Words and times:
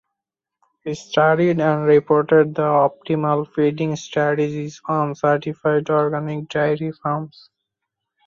He 0.83 0.95
studied 0.95 1.59
and 1.61 1.85
reported 1.85 2.55
the 2.55 2.63
optimal 2.63 3.47
feeding 3.53 3.95
strategies 3.95 4.81
on 4.85 5.13
certified 5.13 5.91
organic 5.91 6.49
dairy 6.49 6.91
farms. 6.91 7.51